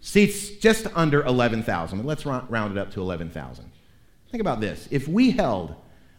[0.00, 2.04] Seats just under 11,000.
[2.04, 3.70] Let's round it up to 11,000.
[4.30, 4.88] Think about this.
[4.90, 5.74] If we held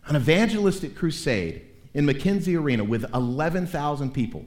[0.08, 4.46] an evangelistic crusade in McKenzie Arena with 11,000 people,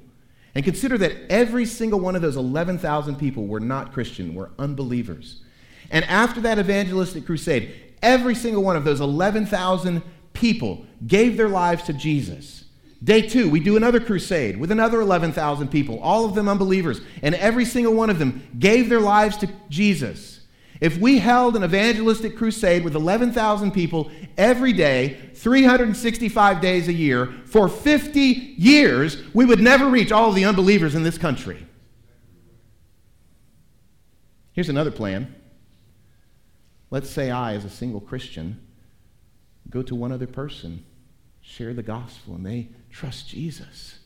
[0.54, 5.42] and consider that every single one of those 11,000 people were not Christian, were unbelievers.
[5.90, 11.84] And after that evangelistic crusade, every single one of those 11,000 people gave their lives
[11.84, 12.64] to Jesus.
[13.02, 17.34] Day two, we do another crusade with another 11,000 people, all of them unbelievers, and
[17.36, 20.40] every single one of them gave their lives to Jesus.
[20.80, 27.34] If we held an evangelistic crusade with 11,000 people every day, 365 days a year,
[27.46, 31.66] for 50 years, we would never reach all of the unbelievers in this country.
[34.52, 35.34] Here's another plan.
[36.90, 38.60] Let's say I, as a single Christian,
[39.70, 40.84] go to one other person,
[41.48, 43.98] share the gospel, and they trust Jesus.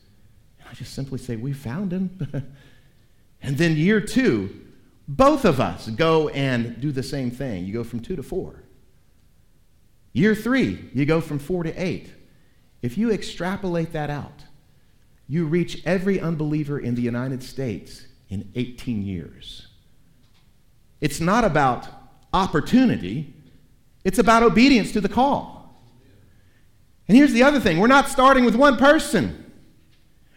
[0.59, 2.17] And I just simply say, We found him.
[3.41, 4.61] and then year two,
[5.07, 7.65] both of us go and do the same thing.
[7.65, 8.63] You go from two to four.
[10.13, 12.09] Year three, you go from four to eight.
[12.81, 14.43] If you extrapolate that out,
[15.27, 19.67] you reach every unbeliever in the United States in 18 years.
[21.01, 21.87] It's not about
[22.31, 23.33] opportunity,
[24.03, 25.52] it's about obedience to the call.
[27.13, 29.53] And here's the other thing we're not starting with one person.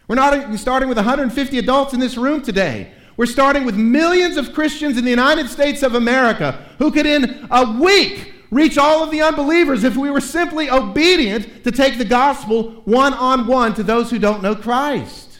[0.07, 2.91] We're not starting with 150 adults in this room today.
[3.17, 7.47] We're starting with millions of Christians in the United States of America who could, in
[7.49, 12.05] a week, reach all of the unbelievers if we were simply obedient to take the
[12.05, 15.39] gospel one on one to those who don't know Christ.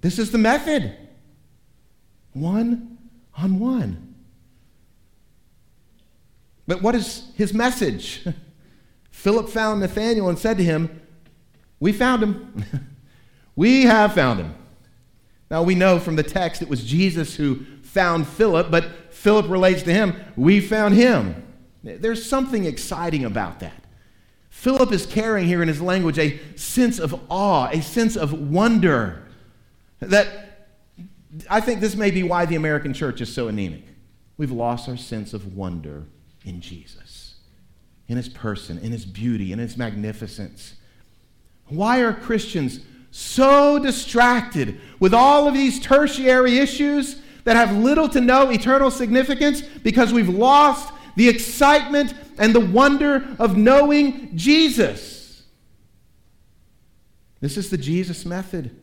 [0.00, 0.96] This is the method
[2.32, 2.98] one
[3.38, 4.16] on one.
[6.66, 8.26] But what is his message?
[9.12, 11.00] Philip found Nathanael and said to him,
[11.78, 12.64] We found him.
[13.56, 14.54] we have found him.
[15.50, 19.82] Now we know from the text it was Jesus who found Philip, but Philip relates
[19.84, 21.44] to him, we found him.
[21.84, 23.84] There's something exciting about that.
[24.48, 29.28] Philip is carrying here in his language a sense of awe, a sense of wonder.
[30.00, 30.68] That
[31.48, 33.84] I think this may be why the American church is so anemic.
[34.36, 36.04] We've lost our sense of wonder
[36.44, 37.11] in Jesus,
[38.08, 40.74] in his person, in his beauty, in his magnificence.
[41.68, 48.20] Why are Christians so distracted with all of these tertiary issues that have little to
[48.20, 55.42] no eternal significance because we've lost the excitement and the wonder of knowing Jesus.
[57.40, 58.74] This is the Jesus method,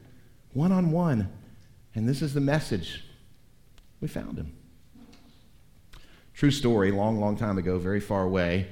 [0.54, 1.32] one on one.
[1.96, 3.04] And this is the message.
[4.00, 4.54] We found him.
[6.34, 8.68] True story, long, long time ago, very far away.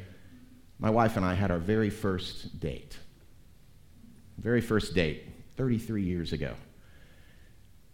[0.79, 2.97] My wife and I had our very first date.
[4.37, 5.23] Very first date.
[5.57, 6.53] 33 years ago.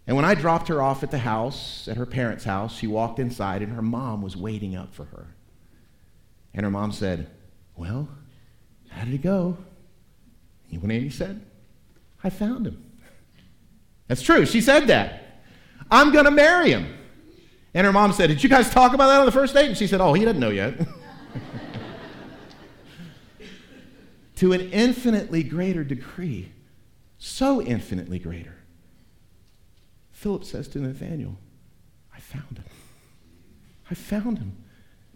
[0.05, 3.19] And when I dropped her off at the house, at her parents' house, she walked
[3.19, 5.27] inside and her mom was waiting up for her.
[6.53, 7.29] And her mom said,
[7.75, 8.09] Well,
[8.89, 9.57] how did it go?
[10.69, 11.45] You know what Andy said?
[12.23, 12.91] I found him.
[14.07, 14.45] That's true.
[14.45, 15.41] She said that.
[15.89, 16.93] I'm going to marry him.
[17.73, 19.67] And her mom said, Did you guys talk about that on the first date?
[19.67, 20.75] And she said, Oh, he doesn't know yet.
[24.35, 26.51] to an infinitely greater degree,
[27.17, 28.55] so infinitely greater.
[30.11, 31.37] Philip says to Nathanael,
[32.15, 32.65] I found him.
[33.91, 34.57] I found him.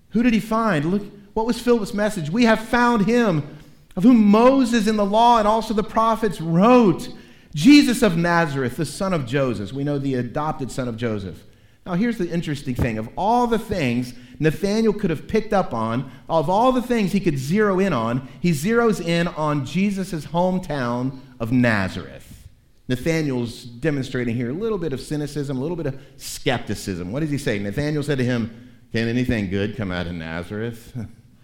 [0.10, 0.86] Who did he find?
[0.86, 1.04] Look,
[1.34, 2.30] what was Philip's message?
[2.30, 3.58] We have found him,
[3.96, 7.10] of whom Moses in the law and also the prophets wrote.
[7.56, 9.74] Jesus of Nazareth, the son of Joseph.
[9.74, 11.44] We know the adopted son of Joseph.
[11.88, 12.98] Now, here's the interesting thing.
[12.98, 17.21] Of all the things Nathanael could have picked up on, of all the things he
[17.21, 22.50] could zero in on, he zeroes in on Jesus' hometown of Nazareth.
[22.90, 27.13] Nathanael's demonstrating here a little bit of cynicism, a little bit of skepticism.
[27.13, 27.58] What does he say?
[27.58, 30.94] Nathanael said to him, Can anything good come out of Nazareth?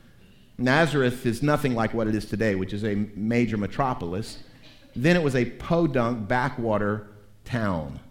[0.57, 4.39] Nazareth is nothing like what it is today, which is a major metropolis.
[4.93, 7.07] Then it was a podunk backwater
[7.45, 8.01] town.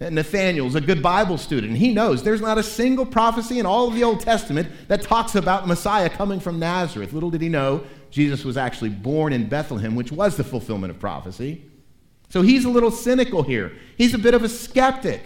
[0.00, 1.76] Nathaniel's a good Bible student.
[1.76, 5.34] He knows there's not a single prophecy in all of the Old Testament that talks
[5.34, 7.12] about Messiah coming from Nazareth.
[7.12, 10.98] Little did he know Jesus was actually born in Bethlehem, which was the fulfillment of
[10.98, 11.64] prophecy.
[12.28, 13.72] So he's a little cynical here.
[13.96, 15.22] He's a bit of a skeptic.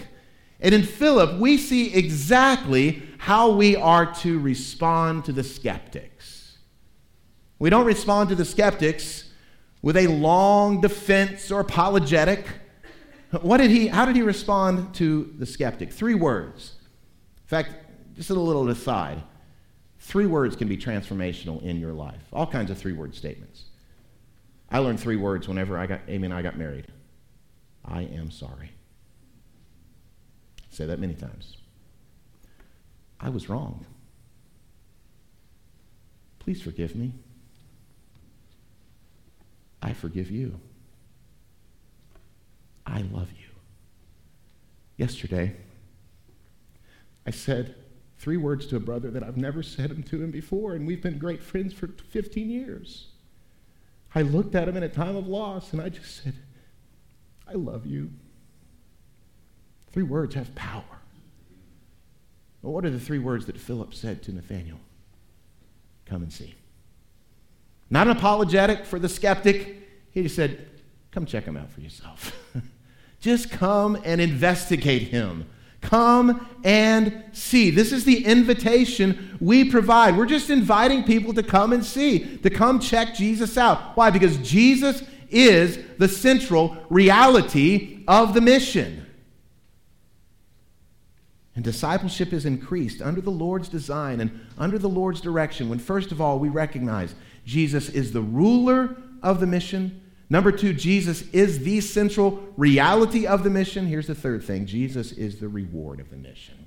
[0.61, 6.59] And in Philip, we see exactly how we are to respond to the skeptics.
[7.59, 9.31] We don't respond to the skeptics
[9.83, 12.47] with a long defense or apologetic.
[13.31, 15.93] What did he, how did he respond to the skeptic?
[15.93, 16.77] Three words.
[17.43, 17.71] In fact,
[18.17, 19.23] just a little aside.
[20.01, 22.23] Three words can be transformational in your life.
[22.33, 23.65] All kinds of three word statements.
[24.71, 26.87] I learned three words whenever I got, Amy and I got married.
[27.85, 28.71] I am sorry.
[30.71, 31.57] Say that many times.
[33.21, 33.85] I was wrong.
[36.39, 37.13] Please forgive me.
[39.83, 40.59] I forgive you.
[42.89, 43.47] I love you.
[44.97, 45.55] Yesterday,
[47.27, 47.75] I said
[48.19, 51.03] three words to a brother that I've never said them to him before, and we've
[51.03, 53.09] been great friends for 15 years.
[54.15, 56.35] I looked at him in a time of loss, and I just said,
[57.47, 58.11] I love you.
[59.93, 60.83] Three words have power.
[62.61, 64.81] What are the three words that Philip said to Nathanael?
[66.07, 66.55] Come and see.
[67.91, 69.89] Not an apologetic for the skeptic.
[70.11, 70.67] He just said,
[71.11, 72.35] Come check him out for yourself.
[73.21, 75.47] just come and investigate him.
[75.81, 77.71] Come and see.
[77.71, 80.17] This is the invitation we provide.
[80.17, 83.97] We're just inviting people to come and see, to come check Jesus out.
[83.97, 84.11] Why?
[84.11, 89.07] Because Jesus is the central reality of the mission.
[91.55, 96.13] And discipleship is increased under the Lord's design and under the Lord's direction when, first
[96.13, 97.15] of all, we recognize
[97.45, 100.01] Jesus is the ruler of the mission.
[100.31, 103.87] Number two, Jesus is the central reality of the mission.
[103.87, 106.67] Here's the third thing Jesus is the reward of the mission.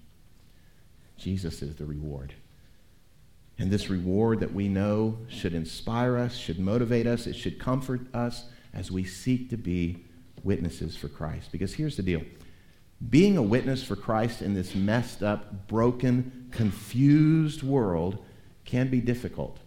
[1.18, 2.34] Jesus is the reward.
[3.59, 8.01] And this reward that we know should inspire us, should motivate us, it should comfort
[8.16, 10.03] us as we seek to be
[10.43, 11.51] witnesses for Christ.
[11.51, 12.24] Because here's the deal
[13.09, 18.24] being a witness for Christ in this messed up, broken, confused world
[18.66, 19.57] can be difficult.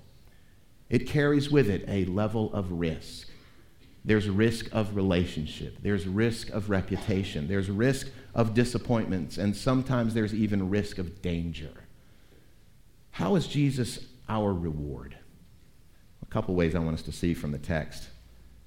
[0.88, 3.28] It carries with it a level of risk.
[4.04, 5.78] There's risk of relationship.
[5.82, 7.48] There's risk of reputation.
[7.48, 9.38] There's risk of disappointments.
[9.38, 11.72] And sometimes there's even risk of danger.
[13.12, 15.16] How is Jesus our reward?
[16.22, 18.08] A couple ways I want us to see from the text.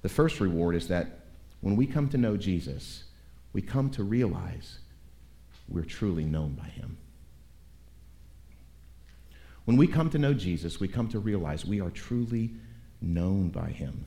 [0.02, 1.20] The first reward is that
[1.60, 3.04] when we come to know Jesus,
[3.52, 4.78] we come to realize
[5.68, 6.96] we're truly known by him.
[9.66, 12.52] When we come to know Jesus, we come to realize we are truly
[13.02, 14.06] known by him.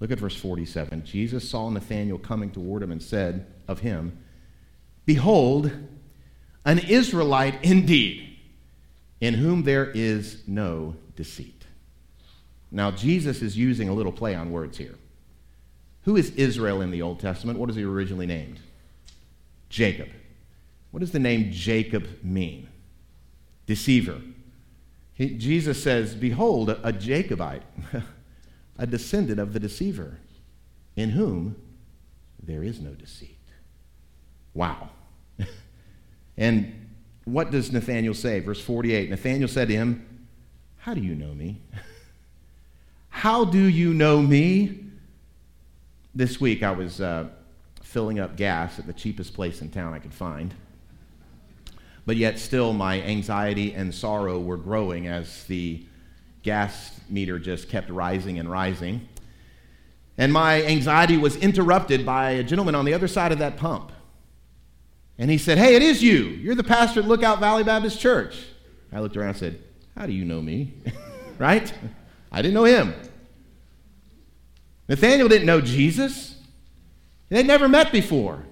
[0.00, 1.04] Look at verse 47.
[1.04, 4.18] Jesus saw Nathanael coming toward him and said of him,
[5.04, 5.70] Behold,
[6.64, 8.38] an Israelite indeed
[9.20, 11.66] in whom there is no deceit.
[12.70, 14.94] Now, Jesus is using a little play on words here.
[16.04, 17.58] Who is Israel in the Old Testament?
[17.58, 18.60] What is he originally named?
[19.68, 20.08] Jacob.
[20.90, 22.68] What does the name Jacob mean?
[23.66, 24.20] Deceiver.
[25.12, 27.62] He, Jesus says, Behold, a, a Jacobite,
[28.80, 30.18] a descendant of the deceiver,
[30.96, 31.54] in whom
[32.42, 33.36] there is no deceit.
[34.54, 34.88] Wow.
[36.38, 36.88] and
[37.24, 38.40] what does Nathanael say?
[38.40, 40.26] Verse 48 Nathanael said to him,
[40.78, 41.60] How do you know me?
[43.10, 44.86] How do you know me?
[46.14, 47.28] This week I was uh,
[47.82, 50.54] filling up gas at the cheapest place in town I could find.
[52.06, 55.84] But yet, still, my anxiety and sorrow were growing as the
[56.42, 59.08] gas meter just kept rising and rising.
[60.18, 63.92] And my anxiety was interrupted by a gentleman on the other side of that pump.
[65.18, 66.24] And he said, Hey, it is you.
[66.24, 68.36] You're the pastor at Lookout Valley Baptist Church.
[68.92, 69.62] I looked around and said,
[69.96, 70.74] How do you know me?
[71.38, 71.72] right?
[72.32, 72.94] I didn't know him.
[74.88, 76.36] Nathaniel didn't know Jesus,
[77.28, 78.44] they'd never met before.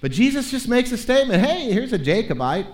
[0.00, 2.66] But Jesus just makes a statement Hey, here's a Jacobite,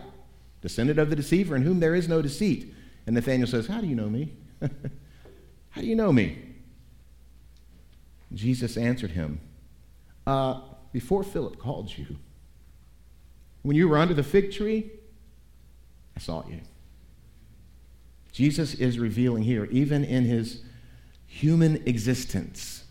[0.61, 2.74] descendant of the deceiver, in whom there is no deceit.
[3.07, 4.33] And Nathaniel says, How do you know me?
[5.70, 6.38] How do you know me?
[8.32, 9.40] Jesus answered him,
[10.26, 10.61] uh,
[10.92, 12.16] Before Philip called you,
[13.62, 14.90] when you were under the fig tree,
[16.16, 16.61] I saw you.
[18.32, 20.62] Jesus is revealing here, even in his
[21.26, 22.84] human existence,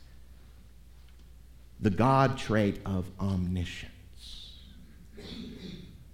[1.79, 3.93] the God trait of omniscience.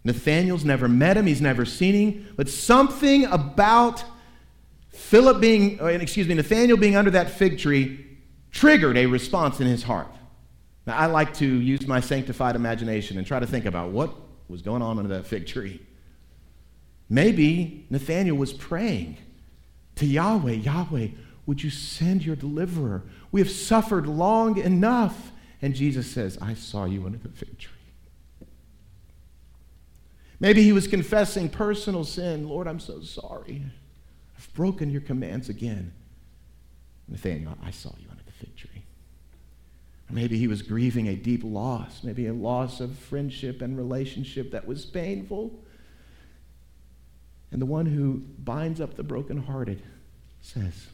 [0.04, 4.04] Nathaniel's never met him, he's never seen him, but something about
[5.04, 8.04] Philip being, uh, excuse me, Nathaniel being under that fig tree
[8.51, 10.08] triggered a response in his heart.
[10.88, 14.14] Now, I like to use my sanctified imagination and try to think about what
[14.47, 15.82] was going on under that fig tree.
[17.10, 19.18] Maybe Nathanael was praying
[19.97, 21.10] to Yahweh Yahweh,
[21.45, 23.04] would you send your deliverer?
[23.32, 25.32] We have suffered long enough.
[25.62, 27.72] And Jesus says, I saw you under the fig tree.
[30.39, 32.47] Maybe he was confessing personal sin.
[32.47, 33.64] Lord, I'm so sorry.
[34.54, 35.93] Broken your commands again.
[37.08, 38.84] Nathaniel, I saw you under the fig tree.
[40.10, 44.51] Or maybe he was grieving a deep loss, maybe a loss of friendship and relationship
[44.51, 45.51] that was painful.
[47.51, 49.82] And the one who binds up the brokenhearted
[50.41, 50.88] says,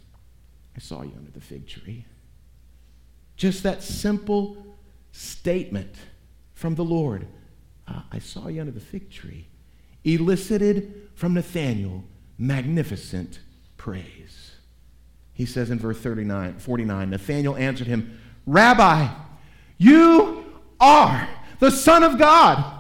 [0.75, 2.05] I saw you under the fig tree.
[3.35, 4.77] Just that simple
[5.11, 5.95] statement
[6.53, 7.27] from the Lord,
[7.87, 9.47] uh, I saw you under the fig tree,
[10.03, 12.03] elicited from Nathanael
[12.37, 13.39] magnificent
[13.79, 14.51] praise.
[15.33, 19.07] He says in verse 39, 49, Nathanael answered him, Rabbi,
[19.77, 20.45] you
[20.79, 21.27] are
[21.59, 22.75] the Son of God.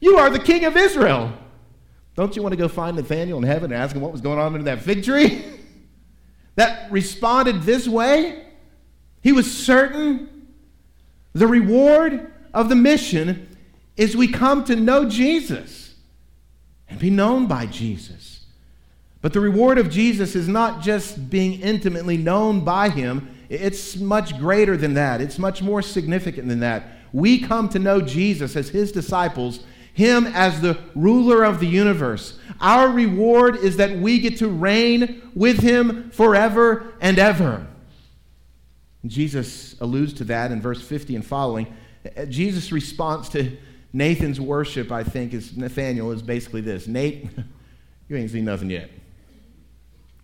[0.00, 1.32] You are the King of Israel.
[2.14, 4.38] Don't you want to go find Nathanael in heaven and ask him what was going
[4.38, 5.44] on under that fig tree?
[6.54, 8.46] that responded this way?
[9.20, 10.46] He was certain
[11.32, 13.56] the reward of the mission
[13.96, 15.94] is we come to know Jesus
[16.88, 18.33] and be known by Jesus.
[19.24, 24.38] But the reward of Jesus is not just being intimately known by him, it's much
[24.38, 25.22] greater than that.
[25.22, 26.88] It's much more significant than that.
[27.10, 29.64] We come to know Jesus as his disciples,
[29.94, 32.38] him as the ruler of the universe.
[32.60, 37.66] Our reward is that we get to reign with him forever and ever.
[39.06, 41.74] Jesus alludes to that in verse 50 and following.
[42.28, 43.56] Jesus' response to
[43.90, 47.30] Nathan's worship, I think, is Nathaniel is basically this Nate,
[48.10, 48.90] you ain't seen nothing yet.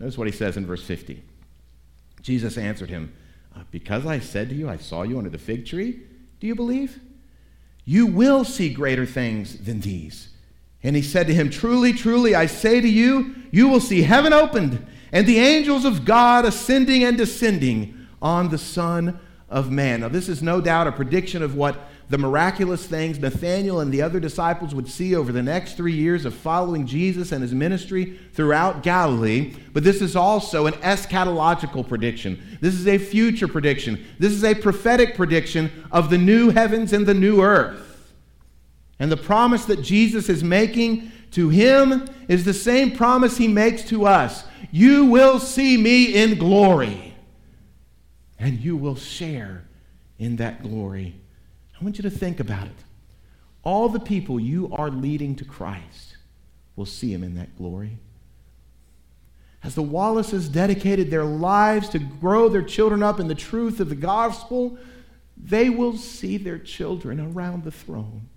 [0.01, 1.22] Notice what he says in verse 50.
[2.22, 3.14] Jesus answered him,
[3.55, 6.01] uh, Because I said to you, I saw you under the fig tree,
[6.40, 6.98] do you believe?
[7.84, 10.30] You will see greater things than these.
[10.82, 14.32] And he said to him, Truly, truly, I say to you, you will see heaven
[14.32, 20.01] opened and the angels of God ascending and descending on the Son of Man.
[20.01, 21.78] Now, this is no doubt a prediction of what
[22.11, 26.24] the miraculous things Nathanael and the other disciples would see over the next three years
[26.24, 29.54] of following Jesus and his ministry throughout Galilee.
[29.72, 32.58] But this is also an eschatological prediction.
[32.61, 34.04] This is a future prediction.
[34.18, 38.12] This is a prophetic prediction of the new heavens and the new earth.
[38.98, 43.84] And the promise that Jesus is making to him is the same promise he makes
[43.84, 47.14] to us You will see me in glory,
[48.36, 49.62] and you will share
[50.18, 51.14] in that glory.
[51.80, 52.76] I want you to think about it.
[53.62, 56.16] All the people you are leading to Christ
[56.76, 57.98] will see him in that glory.
[59.62, 63.88] As the Wallaces dedicated their lives to grow their children up in the truth of
[63.88, 64.78] the gospel,
[65.36, 68.28] they will see their children around the throne.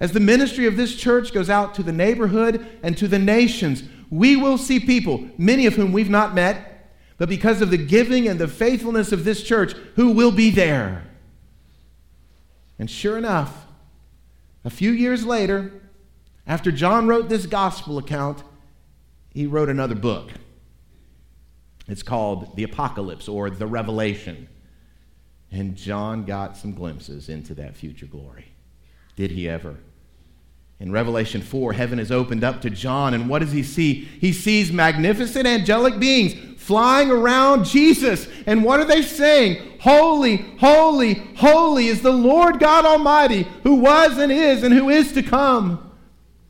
[0.00, 3.82] As the ministry of this church goes out to the neighborhood and to the nations,
[4.10, 8.26] we will see people, many of whom we've not met, but because of the giving
[8.28, 11.04] and the faithfulness of this church, who will be there.
[12.82, 13.68] And sure enough,
[14.64, 15.70] a few years later,
[16.48, 18.42] after John wrote this gospel account,
[19.30, 20.32] he wrote another book.
[21.86, 24.48] It's called The Apocalypse or The Revelation.
[25.52, 28.46] And John got some glimpses into that future glory.
[29.14, 29.76] Did he ever?
[30.82, 34.04] In Revelation 4, heaven is opened up to John, and what does he see?
[34.20, 38.26] He sees magnificent angelic beings flying around Jesus.
[38.46, 39.78] And what are they saying?
[39.78, 45.12] Holy, holy, holy is the Lord God Almighty, who was and is and who is
[45.12, 45.92] to come.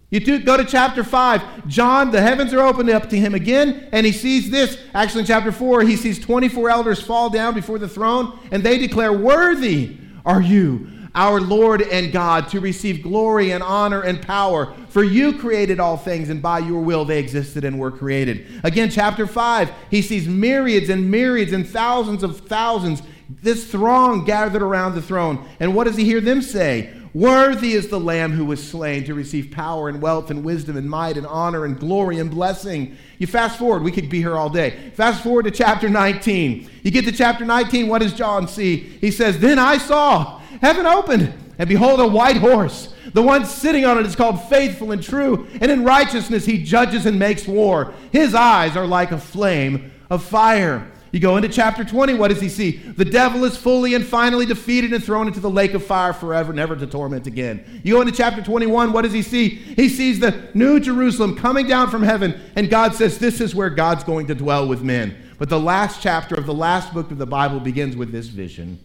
[0.09, 1.69] You do, go to chapter 5.
[1.69, 4.79] John, the heavens are opened up to him again, and he sees this.
[4.95, 8.79] Actually, in chapter 4, he sees 24 elders fall down before the throne, and they
[8.79, 14.75] declare, Worthy are you our Lord and God, to receive glory and honor and power.
[14.89, 18.47] For you created all things, and by your will they existed and were created.
[18.65, 24.63] Again, chapter 5, he sees myriads and myriads and thousands of thousands, this throng gathered
[24.63, 25.47] around the throne.
[25.61, 26.93] And what does he hear them say?
[27.15, 30.89] Worthy is the Lamb who was slain to receive power and wealth and wisdom and
[30.89, 32.97] might and honor and glory and blessing.
[33.19, 34.91] You fast forward, we could be here all day.
[34.95, 36.71] Fast forward to chapter 19.
[36.83, 38.77] You get to chapter 19, what does John see?
[38.77, 42.95] He says, Then I saw heaven opened, and behold, a white horse.
[43.13, 47.07] The one sitting on it is called faithful and true, and in righteousness he judges
[47.07, 47.95] and makes war.
[48.11, 50.91] His eyes are like a flame of fire.
[51.13, 52.79] You go into chapter 20, what does he see?
[52.79, 56.55] The devil is fully and finally defeated and thrown into the lake of fire forever,
[56.55, 57.83] never to torment again.
[57.85, 59.51] You go into chapter 21, what does he see?
[59.51, 63.69] He sees the new Jerusalem coming down from heaven, and God says, This is where
[63.69, 65.15] God's going to dwell with men.
[65.39, 68.79] But the last chapter of the last book of the Bible begins with this vision.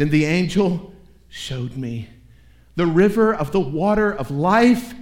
[0.00, 0.94] Then the angel
[1.28, 2.08] showed me
[2.74, 4.94] the river of the water of life,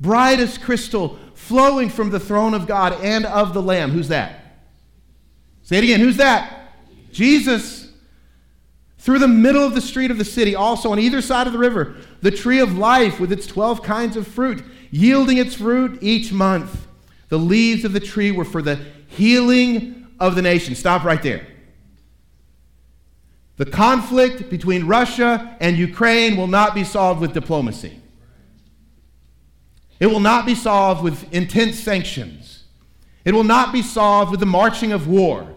[0.00, 3.92] bright as crystal, flowing from the throne of God and of the Lamb.
[3.92, 4.40] Who's that?
[5.62, 6.00] Say it again.
[6.00, 6.72] Who's that?
[7.12, 7.92] Jesus.
[8.98, 11.58] Through the middle of the street of the city, also on either side of the
[11.60, 16.32] river, the tree of life with its 12 kinds of fruit, yielding its fruit each
[16.32, 16.88] month.
[17.28, 20.74] The leaves of the tree were for the healing of the nation.
[20.74, 21.46] Stop right there.
[23.60, 28.00] The conflict between Russia and Ukraine will not be solved with diplomacy.
[30.00, 32.64] It will not be solved with intense sanctions.
[33.22, 35.54] It will not be solved with the marching of war.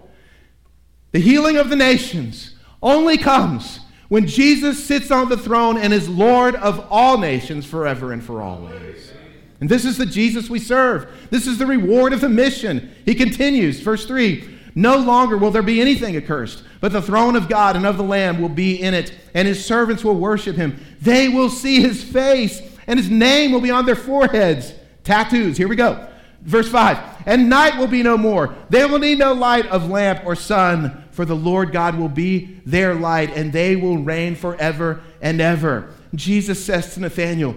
[1.14, 3.80] The healing of the nations only comes
[4.10, 8.42] when Jesus sits on the throne and is Lord of all nations forever and for
[8.42, 9.14] always.
[9.62, 11.10] And this is the Jesus we serve.
[11.30, 12.94] This is the reward of the mission.
[13.06, 17.50] He continues, verse 3 No longer will there be anything accursed, but the throne of
[17.50, 20.80] God and of the Lamb will be in it, and his servants will worship him.
[21.02, 24.74] They will see his face, and his name will be on their foreheads.
[25.04, 26.08] Tattoos, here we go.
[26.42, 28.56] Verse 5 And night will be no more.
[28.70, 32.60] They will need no light of lamp or sun, for the Lord God will be
[32.66, 35.90] their light, and they will reign forever and ever.
[36.16, 37.56] Jesus says to Nathanael,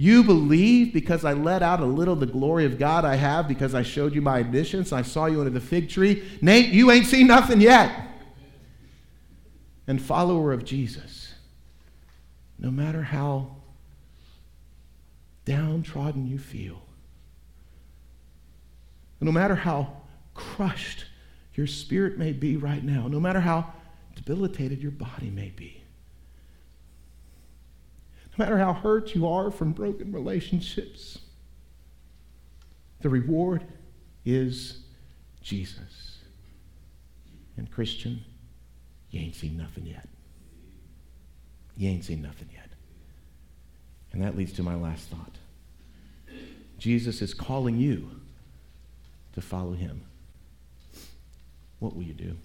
[0.00, 3.74] you believe because I let out a little the glory of God I have because
[3.74, 4.92] I showed you my additions.
[4.92, 6.22] I saw you under the fig tree.
[6.40, 8.06] Nate, you ain't seen nothing yet.
[9.88, 11.34] And follower of Jesus,
[12.60, 13.56] no matter how
[15.44, 16.80] downtrodden you feel,
[19.20, 19.96] no matter how
[20.32, 21.06] crushed
[21.54, 23.72] your spirit may be right now, no matter how
[24.14, 25.77] debilitated your body may be,
[28.38, 31.18] no matter how hurt you are from broken relationships,
[33.00, 33.64] the reward
[34.24, 34.82] is
[35.42, 36.18] Jesus.
[37.56, 38.24] And Christian,
[39.10, 40.08] you ain't seen nothing yet.
[41.76, 42.68] You ain't seen nothing yet.
[44.12, 45.36] And that leads to my last thought.
[46.78, 48.08] Jesus is calling you
[49.34, 50.02] to follow him.
[51.80, 52.36] What will you do?